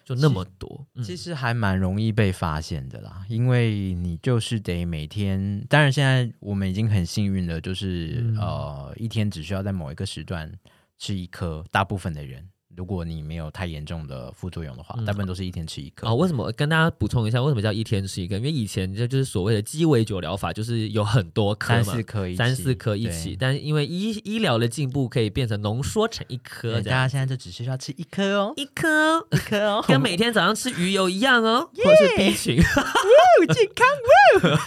[0.04, 10.52] 就那么多，其实还蛮容易被发现的啦，因为你就是得每天，当然现在我们已经很幸运了，就是、嗯、呃一天只需要在某一个时段
[10.98, 12.46] 吃一颗，大部分的人。
[12.76, 16.08] 如果你没有太严重的副作用的话，大部分都是一天吃一颗。
[16.08, 16.50] 哦，为什么？
[16.52, 18.36] 跟大家补充一下，为什么叫一天吃一颗？
[18.36, 23.36] 因为以前就就是所谓的鸡尾酒疗法，就是有很多颗嘛，三四颗一起，三四颗一起。
[23.38, 26.74] 但因为医医疗的进步，可以变成浓缩成一颗。
[26.80, 32.56] 大家现在就只需要吃一颗哦，一颗哦一颗哦， 跟每天早上吃鱼油一样哦， 或者是 B 群，
[33.54, 34.58] 健康。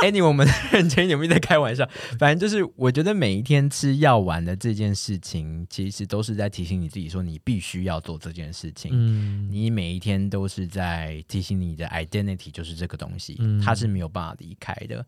[0.00, 1.86] Anyway，我们认真有没有在开玩笑？
[2.18, 8.92] 反正就是，我觉得每一天吃药丸的这件事情，其实都是在提醒你自己说，你必须要做这件事情。
[8.94, 15.04] 嗯，你每一天都是在提醒你的 identity 就是这个东西，嗯，它是没有办法离开的。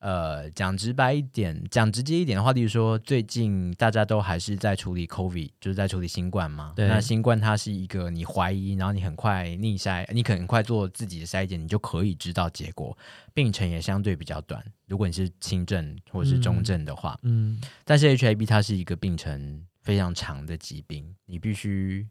[0.00, 6.72] 呃，讲直白一点，讲直接一点的话，例如说，最近大家都还是在处理 COVID，就是在处理新冠嘛。
[6.74, 6.88] 对。
[6.88, 12.96] 那新冠它是一个你怀疑，然后你很快逆筛，你很快做自己的筛检，你就可以知道结果，
[13.34, 14.64] 病程也相对比较短。
[14.86, 17.58] 如果你是轻症或者是中症的话，嗯。
[17.58, 17.60] 嗯。
[17.84, 22.06] 但是 HIV 它是一个病程非常长的疾病，你必须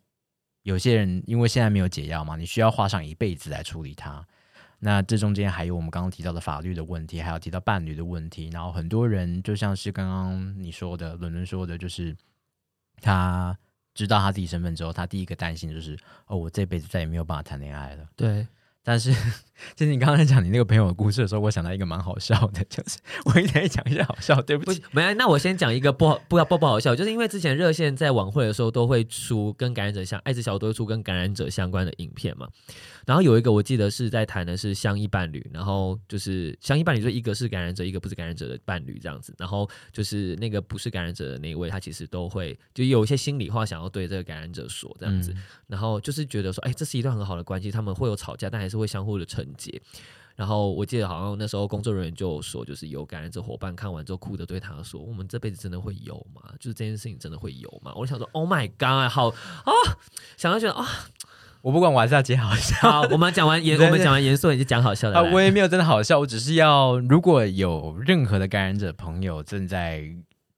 [0.63, 4.25] 有些人因为现在没有解药嘛，你需要花上一辈子来处理它。
[4.79, 12.17] 那这中间还有我们刚刚提到的法律的问题，还有提到伴侣的问题，然后很多人就像是刚刚你说的，伦伦说的，就是
[12.99, 13.55] 他
[13.93, 18.09] 知道他自己身份之后，他第一个担心就是哦，我这辈子再也没有办法谈恋爱了。
[18.15, 18.47] 对。
[18.87, 19.11] 但是，
[19.75, 32.47] 就是你刚刚在讲你那个朋友的故事的时候，我想到一个蛮好笑的， 就是我一直在讲一些好笑，对不起，不没，那我先讲一个不好，不要不不好笑，就是因为之前热线在晚会的时候都会出跟感染者相，艾滋小都会出跟感染者相关的影片嘛。
[33.05, 39.33] 然后有一个我记得是在谈的是相依伴侣，然后就是相依伴侣，就一个是感染者，一个不是感染者的伴侣这样子。
[39.37, 45.31] 然后就是那个不是感染者的那一位，他其实都会就有一些心里话想要对这个感染者说这样子。
[45.33, 48.76] 嗯、然后就是觉得说，哎，这是一段很好的关系，他们会有吵架，但还是。
[48.77, 49.81] 会相互的承接，
[50.35, 56.41] 然后我记得好像那时候工作人员就说，就是有感染者伙伴看完之后哭着对他说：“我们这辈子真的会有吗？
[56.59, 59.11] 就是这件事情真的会有吗？”我就想说：“Oh my god！
[59.11, 59.73] 好啊，
[60.37, 60.87] 想到觉得啊，
[61.61, 62.75] 我不管，我还是要接好笑。
[62.81, 65.17] 好，我们讲完严， 我们讲完严肃，你就讲好笑的。
[65.17, 70.03] 啊，我也没有真的好笑，我只是要，如果有任何的感染者朋友正在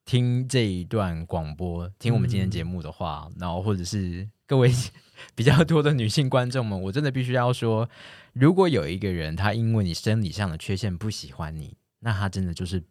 [0.04, 4.70] 听这一段广播，听我们今天节目的话，嗯、然后或者是各位。
[5.36, 7.90] 比较多的女性观众们，我真的必须要说，
[8.34, 12.84] 如果有一个人他因为你生理上的缺陷不喜欢你，那他真的就是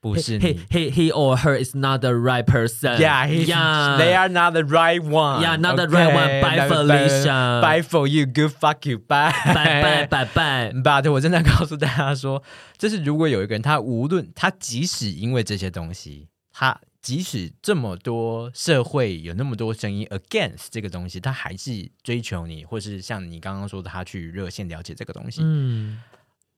[0.00, 0.44] 不是你。
[0.44, 2.98] He he he or her is not the right person.
[2.98, 5.42] Yeah, yeah, they are not the right one.
[5.42, 6.40] Yeah, not the right one.
[6.40, 7.60] Bye, Felicia.
[7.62, 8.26] Bye for you.
[8.26, 8.98] Good fuck you.
[8.98, 9.32] Bye.
[9.44, 10.72] Bye bye bye bye.
[10.82, 12.42] But 我真的告诉大家说，
[12.76, 16.80] 就是如果有一个人，他无论他即使因为这些东西，他。
[17.04, 25.42] 即使这么多社会有那么多声音 against 这个东西，他还是追求你，或是像你刚刚说的，他去热线了解这个东西。
[25.44, 26.00] 嗯，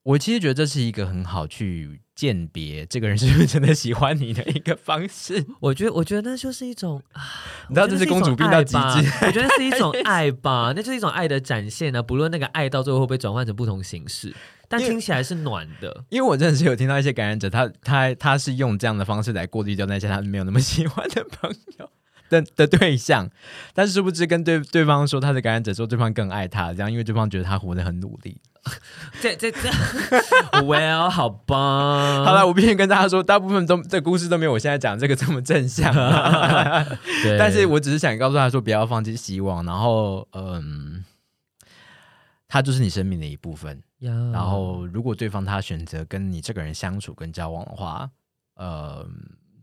[0.04, 5.44] 我其实觉得这是一个很好去鉴别这个人是不是真的喜欢你的一个方式。
[5.58, 7.02] 我觉得，我觉得那就是一种，
[7.68, 9.26] 你知道这是公主病到极致。
[9.26, 12.00] 我觉得是一种 爱吧，那就是一种爱的展现呢。
[12.00, 14.32] 不论那个爱到最后会不会转换成不同形式。
[14.68, 21.90] 但听起来是暖的，因为我真的是有听到一些感染者，他他他是用这样的方式来过滤掉那些他没有那么喜欢的朋友
[22.28, 23.30] 的的对象，
[23.74, 28.40] 但是殊不知跟对对方说他的感染者，说对方更爱他，这样因为对方觉得他活得很努力。
[29.22, 29.60] 这这这
[30.60, 35.94] ，Well，好吧，好了，我必须跟大家说，大部分都这故事都没有我现在讲这个这么正向，
[37.22, 41.04] 对但是我只是想告诉他说，不要放弃希望，然后嗯。
[42.48, 48.10] 他就是你生命的一部分.然后如果对方他选择跟你这个人相处跟交往的话，
[48.56, 49.08] 呃，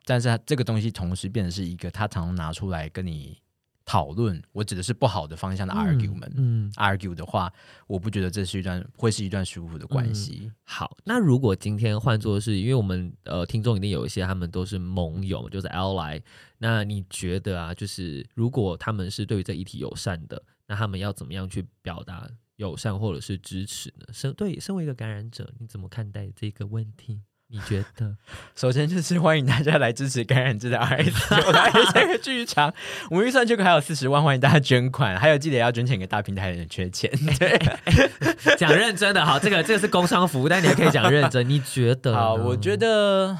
[0.05, 3.37] 但是他这个东西同时变成是一个他常常拿出来跟你
[3.85, 7.51] 讨论，我指的是不好的方向的 argument，嗯，嗯，argue 的话，
[7.85, 10.43] 我不觉得这是一段会是一段舒服的关系。
[10.45, 16.21] 嗯、好，那如果今天换作是因为我们呃听众一定有一些他们都是盟友，就是 ally，
[16.57, 22.25] 那你觉得啊，就是如果他们是对于这议题友善的，那他们要怎么样去表达？
[22.57, 24.07] 友善或者是支持呢？
[24.11, 27.21] 身对身为一个感染者，你怎么看待这个问题？
[27.47, 28.17] 你觉得？
[28.55, 32.73] 首先就是欢迎大家来支持感染者的 RS 九来这个剧场，
[33.11, 37.11] 我们预算这个还有四十万，欢迎大家捐款，还有记得要捐钱给大平台的人缺钱。
[37.37, 41.47] 对，讲认真的，好，这个这个是工商服务，但你也可以讲认真。
[41.47, 42.15] 你觉得？
[42.15, 43.37] 好，我觉得，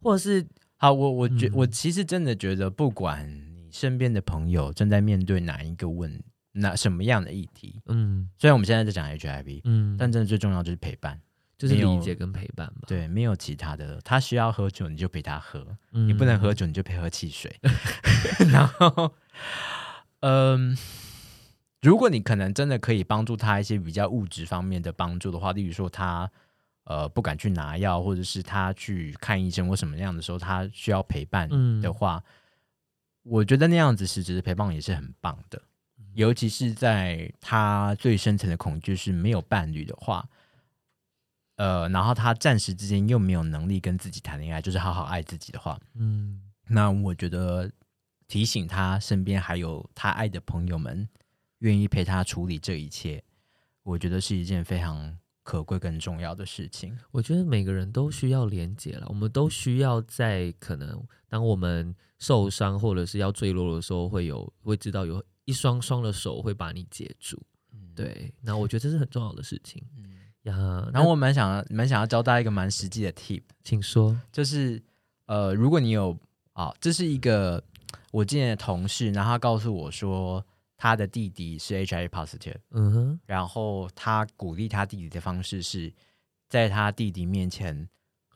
[0.00, 0.46] 或者是
[0.76, 6.22] 好，我我觉、嗯、我其实真的觉得，不管你身边的朋友正在面对哪一个问，
[6.52, 11.20] 哪什么样的议题，嗯，虽然我们现在在讲 HIV，嗯，但真的最重要就是陪伴。
[11.58, 14.00] 就是理解跟陪伴嘛，对，没有其他的。
[14.00, 15.60] 他需要喝酒，你就陪他喝；
[15.92, 17.54] 嗯、你不能喝酒，你就陪喝汽水。
[18.50, 19.14] 然后，
[20.20, 20.76] 嗯、呃，
[21.82, 26.30] 如果你可能真的可以帮助他一些比较物质方面的帮助的话，例如说他
[26.84, 31.46] 呃不敢去拿药，或者是他去看医生或什么样的时候，他需要陪伴
[31.82, 32.32] 的话，嗯、
[33.24, 35.60] 我觉得那样子实质的陪伴也是很棒的。
[36.14, 40.28] 尤其是在他最深层的恐惧是没有伴侣的话。
[41.56, 47.70] 呃，然后他暂时之间又没有能力跟自己谈恋爱，就是好好爱自己的话，嗯，那我觉得
[48.26, 51.06] 提醒他身边还有他爱的朋友们，
[51.58, 53.22] 愿意陪他处理这一切，
[53.82, 56.98] 我觉得是一件非常可贵跟重要的事情。
[57.10, 67.40] 我觉得每个人都需要连接了，我们都需要在可能当我们受伤或者是要坠落的时候，会有会知道有一双双的手会把你接住。
[67.72, 69.82] 嗯，对，那我觉得这是很重要的事情。
[69.96, 70.16] 嗯。
[70.44, 74.82] 呀，然后我蛮想蛮想要教大家一个蛮实际的 tip，请说，就是
[75.26, 76.18] 呃，如果你有
[76.54, 77.62] 啊、哦，这是一个
[78.10, 80.42] 我之前的同事，然后他告诉我说
[80.78, 85.92] 他的弟弟是 HIV positive，嗯哼，然后他鼓励他弟弟的方式是
[86.48, 87.86] 在他弟弟面前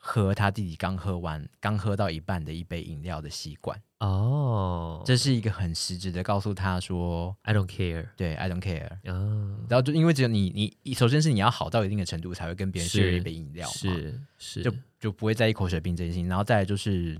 [0.07, 3.81] 喝他弟弟刚喝完、刚喝到一半的一杯饮料的习惯。
[3.97, 8.87] 哦，这是一个很实质的告诉他说，I don't care，对，I don't care。
[9.11, 16.27] 哦，然后就因为只有你，你首先是你要好到一定的程度，才会跟别人 share 一杯饮料，是是，就就不会在意口水病这件事情。
[16.27, 17.19] 然后再来就是。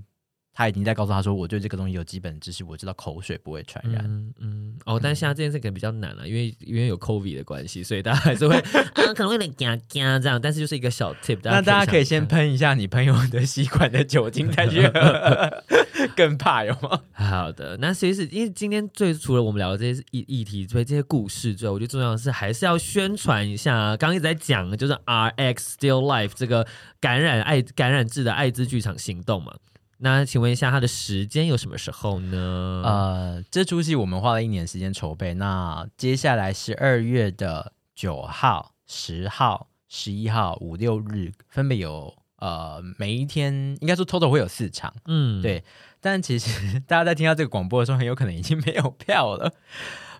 [0.56, 4.02] 他已经在告诉他说，我对这个东西有基本知识，我知道口水不会传染。
[4.06, 4.74] 嗯嗯。
[4.86, 10.40] 哦，但是现在这件事可能比较难了，因为因为有 COVID 的关系，所以大家还是会、 啊、可能会有点惊惊这样。
[10.40, 15.62] 但是就是一个小 tip，大那大家可以先喷一下你朋友的吸管的酒精再去喝，
[16.16, 17.02] 更怕有吗？
[17.12, 23.94] 好的，那其实因为今天最除了我们聊的这些议议题，所以这些故事之外，我觉得重要的是还是要宣传一下。
[23.98, 26.66] 刚刚一直在讲的就是 RX Still Life 这个
[27.00, 29.54] 感染爱感染志的艾滋剧场行动嘛。
[29.98, 32.82] 那请问一下，它的时间有什么时候呢？
[32.84, 35.32] 呃，这出戏我们花了一年时间筹备。
[35.34, 44.92] 那接下来十二月的九号、十号、十一号、五六日，分别有呃每一天应该说 total 会有四场。
[45.06, 45.64] 嗯，对。
[45.98, 49.54] 但其实大家在听到这个广播的时候，很有可能已经没有票了。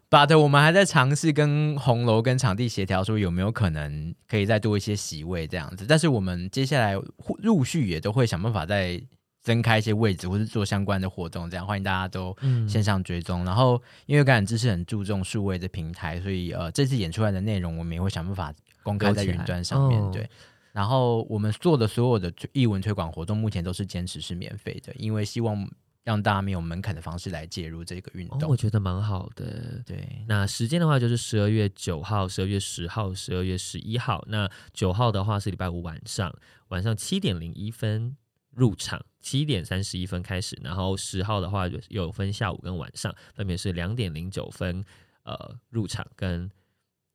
[0.09, 5.85] But 我们还在尝试跟红楼跟场地协调，说有没有可能可以再多一些席位这样子。
[5.87, 6.95] 但是我们接下来
[7.41, 9.03] 陆续也都会想办法在。
[9.47, 12.37] 增开一些位置，或是做相关的活动，这样欢迎大家都
[12.69, 13.45] 线上追踪。
[13.45, 20.03] 嗯、然后，因为感染志是很注重数位的平台，所以呃，这次演出来的内容，我们也会想办法公开在云端上面。
[20.11, 20.29] 对，
[20.73, 25.65] 然后我们做的所有的艺文推广活动，目前都是坚持是免费的，因为希望
[26.03, 28.43] 让大家没有门槛的方式来介入这个运动。
[28.43, 29.81] 哦、我觉得蛮好的。
[29.87, 34.25] 对，那时间的话就是十二月九号、十二月十号、十二月十一号。
[34.27, 36.35] 那九号的话是礼拜五晚上，
[36.71, 38.17] 晚上七点零一分。
[38.57, 44.83] 入场七点三十一分开始，然后十号的话有有分下午跟晚上，分别是两点零九分
[45.25, 46.51] 呃入场跟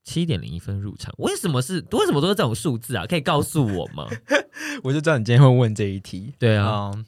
[0.04, 1.14] 七点零一分入场。
[1.18, 3.08] 为什么是为什么都是这种数字啊？
[3.08, 4.08] 可以告诉我吗？
[4.84, 6.34] 我就知道你今天会问这一题。
[6.38, 7.06] 对啊，嗯，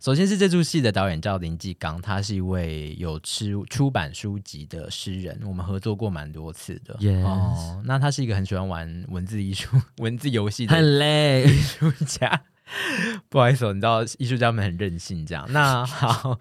[0.00, 6.94] 首先是这出戏的导演叫林继刚，他是一位有出出版书籍的诗人，我们合作过蛮多次的。
[7.22, 9.68] 哦，那他是一个很喜欢玩文字艺术、
[9.98, 12.44] 文字游戏的很累艺术家。
[13.28, 15.46] 不好意思，你知道艺术家们很任性，这样。
[15.50, 16.38] 那 好，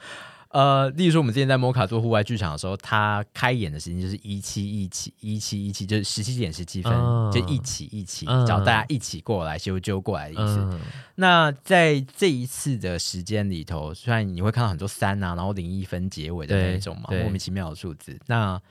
[0.49, 10.59] 呃，例如说我们之前在摩卡做户外剧场的时候，他开演的时间就是一七一七一七一七，就是十七点十七分，嗯、就一起一起找大家一起过来修揪过来的意思。
[10.71, 10.79] 嗯、
[11.15, 18.61] 那在这一次的时间里头，虽然你会看到很多三啊，然后零一分结尾的那种嘛，莫名其妙的数字，那。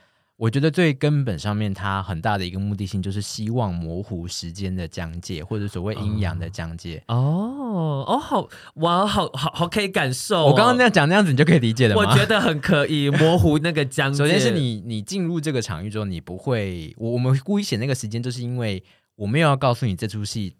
[0.43, 7.01] 我觉得最根本上面，它很大的一个目的性就是希望模糊时间的疆界，或者所谓阴阳的疆界。
[7.07, 10.47] 哦哦，好哇，好好好，可以感受、哦。
[10.47, 12.01] 我刚刚那样讲那样子，你就可以理解了吗？
[12.01, 14.17] 我觉得很可以 模糊那个疆界。
[14.17, 18.83] 首先是你，你进入这个场域之后，你不会，我我们故意写那个时间，就是因为
[19.15, 20.53] 我没有要告诉你这出戏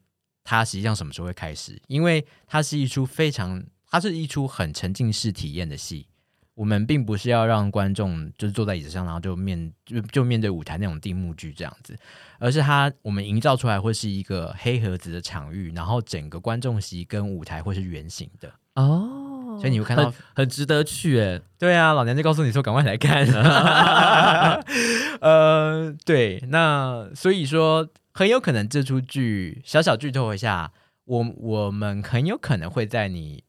[0.45, 3.61] 它实际上什么时候会开始，因为它是一出非常，
[3.91, 6.07] 它是一出很沉浸式体验的戏。
[6.55, 11.97] 我们并不是要让观众就是坐在椅子上，然后就面就就面对舞台那种定目剧这样子，
[12.37, 21.41] 而是它我们营造出来会是一个黑盒子的场域，然后整个观众席跟舞台会是圆形的哦，所以你会看到很，很值得去诶。
[21.57, 23.25] 对啊，老娘就告诉你说赶快来看。
[25.21, 30.71] 呃，对，那所以说很有可能这出剧小小剧透一下，
[31.05, 33.43] 我我们很有可能会在你。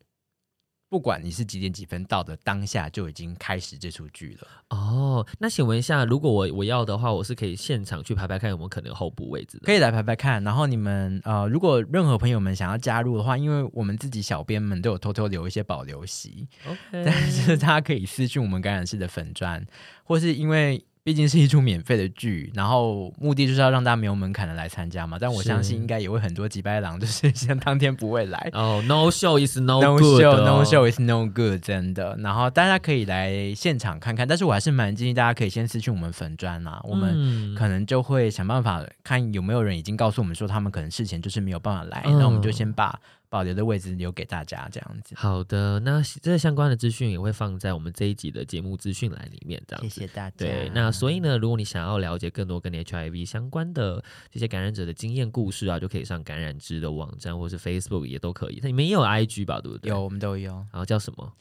[0.89, 4.49] 不管你是几点几分到的当下，就已经开始这出剧了。
[4.71, 9.67] 哦，那请问一下，如果我我要的话，我是可以现场去排排看有没有可能候补位置的？
[9.67, 10.43] 可以来排排看。
[10.45, 19.67] 然后你们呃，如果任何朋友们想要加入的话，因为我们自己小编们都有偷偷留一些保留席，OK， 但是大家可以私讯我们感染室的粉砖，
[20.05, 20.85] 或是因为。
[21.05, 25.19] 毕竟是一出免费的剧，然后目的就是要让大家没有门槛的来参加嘛。
[25.21, 28.49] 但我相信应该也会很多几百狼，就是像当天不会来。
[28.55, 32.17] 哦、oh,，No show is no good，No show，No show is no good，真的。
[32.21, 42.99] 然后大家可以来现场看看，但是我还是蛮建议大家可以先私讯我们粉专啊，我们可能就会想办法看有没有人已经告诉我们说他们可能事前就是没有办法来，那、嗯、我们就先把。
[43.29, 45.15] 保留的位置留给大家，这样子。
[45.17, 49.89] 好的，那这相关的资讯也会放在我们这一集的节目资讯栏里面，这样子。
[49.89, 50.37] 谢谢大家。
[50.37, 58.61] 对，那所以呢，如果你想要了解更多跟 HIV 相关的这些感染者的经验故事啊，就可以上感染之的网站或是 Facebook 也都可以。
[58.61, 59.91] 它里面也有 IG 吧，对不对？
[59.91, 60.53] 有，我们都有。
[60.53, 61.33] 然后叫什么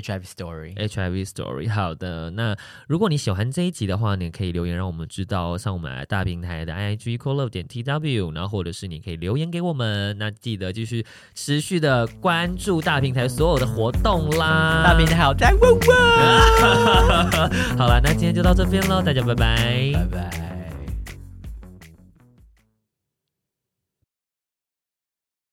[0.00, 1.70] ？HIV Story，HIV Story。
[1.70, 10.16] 好的，那如果你喜欢这一集的话，你可以留言让我们知道，上我们大平台的 IG CoLove 点 TW，然后或者是你可以留言给我们。
[10.18, 17.48] 那记得继续持续的关注大平台所有的活动啦，大平台好赞，哇哇！
[17.76, 20.57] 好了，那今天就到这边喽，大家拜拜，拜拜。